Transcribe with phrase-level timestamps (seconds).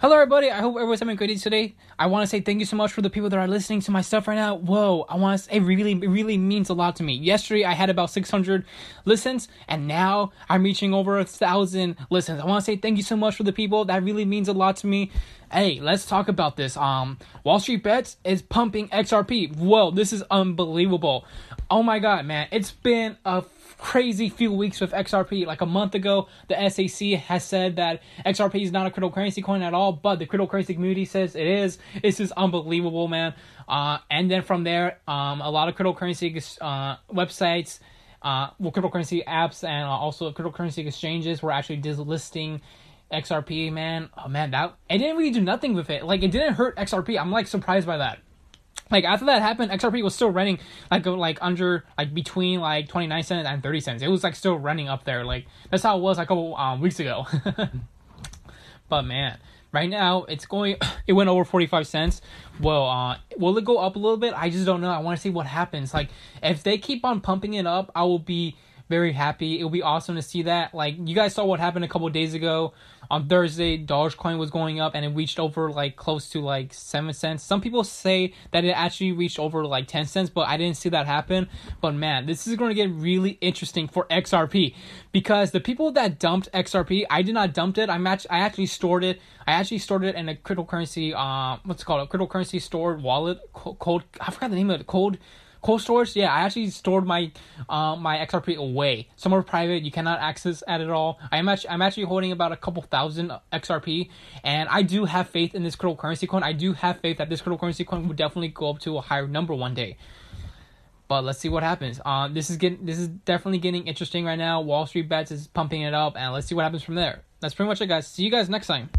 [0.00, 0.48] Hello, everybody.
[0.48, 1.74] I hope everyone's having a great day today.
[1.98, 3.90] I want to say thank you so much for the people that are listening to
[3.90, 4.54] my stuff right now.
[4.54, 7.14] Whoa, I want to say it really, it really means a lot to me.
[7.14, 8.64] Yesterday, I had about 600
[9.06, 12.40] listens, and now I'm reaching over a thousand listens.
[12.40, 13.86] I want to say thank you so much for the people.
[13.86, 15.10] That really means a lot to me.
[15.50, 16.76] Hey, let's talk about this.
[16.76, 19.56] Um, Wall Street Bets is pumping XRP.
[19.56, 21.24] Whoa, this is unbelievable.
[21.70, 22.48] Oh my god, man.
[22.50, 23.42] It's been a
[23.78, 25.46] crazy few weeks with XRP.
[25.46, 29.62] Like a month ago, the SEC has said that XRP is not a cryptocurrency coin
[29.62, 31.78] at all, but the cryptocurrency community says it is.
[32.02, 33.32] This is unbelievable, man.
[33.66, 37.78] Uh, and then from there, um, a lot of cryptocurrency uh, websites,
[38.20, 42.60] uh, well, cryptocurrency apps, and also cryptocurrency exchanges were actually listing
[43.12, 44.10] XRP, man.
[44.16, 46.04] Oh man, that it didn't really do nothing with it.
[46.04, 47.20] Like it didn't hurt XRP.
[47.20, 48.18] I'm like surprised by that
[48.90, 50.58] like after that happened, XRP was still running
[50.90, 54.02] like like under like between like twenty nine cents and thirty cents.
[54.02, 55.24] It was like still running up there.
[55.24, 57.26] Like that's how it was like a couple um, weeks ago.
[58.88, 59.38] but man,
[59.72, 60.76] right now it's going.
[61.06, 62.20] It went over forty five cents.
[62.60, 64.34] Well, uh, will it go up a little bit?
[64.36, 64.90] I just don't know.
[64.90, 65.94] I want to see what happens.
[65.94, 66.10] Like
[66.42, 69.60] if they keep on pumping it up, I will be very happy.
[69.60, 70.74] It would be awesome to see that.
[70.74, 72.72] Like you guys saw what happened a couple days ago
[73.10, 73.82] on Thursday.
[73.82, 77.42] Dogecoin was going up and it reached over like close to like seven cents.
[77.42, 80.88] Some people say that it actually reached over like ten cents, but I didn't see
[80.90, 81.48] that happen.
[81.80, 84.74] But man, this is going to get really interesting for XRP
[85.12, 87.90] because the people that dumped XRP, I did not dump it.
[87.90, 88.26] I match.
[88.30, 89.20] I actually stored it.
[89.46, 91.14] I actually stored it in a cryptocurrency.
[91.14, 92.06] Uh, what's it called?
[92.06, 93.38] A cryptocurrency stored wallet.
[93.52, 94.04] Cold.
[94.20, 94.86] I forgot the name of it.
[94.86, 95.18] Cold
[95.62, 97.30] cold storage yeah i actually stored my
[97.68, 101.82] uh, my xrp away somewhere private you cannot access at it all i'm actually i'm
[101.82, 104.08] actually holding about a couple thousand xrp
[104.44, 107.42] and i do have faith in this cryptocurrency coin i do have faith that this
[107.42, 109.96] cryptocurrency coin will definitely go up to a higher number one day
[111.08, 112.00] but let's see what happens.
[112.04, 114.60] Uh, this is getting this is definitely getting interesting right now.
[114.60, 117.22] Wall Street Bets is pumping it up, and let's see what happens from there.
[117.40, 118.06] That's pretty much it, guys.
[118.06, 118.90] See you guys next time.